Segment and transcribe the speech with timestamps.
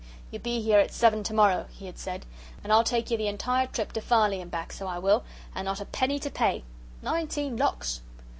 [0.31, 2.25] "Ye be here at seven to morrow," he had said,
[2.63, 5.65] "and I'll take you the entire trip to Farley and back, so I will, and
[5.65, 6.63] not a penny to pay.
[7.03, 8.01] Nineteen locks!"